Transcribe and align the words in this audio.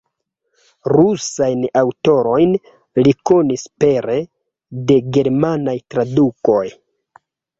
Rusajn 0.93 1.65
aŭtorojn 1.81 2.55
li 3.07 3.13
konis 3.31 3.65
pere 3.85 4.17
de 4.91 4.97
germanaj 5.19 5.77
tradukoj. 5.95 6.65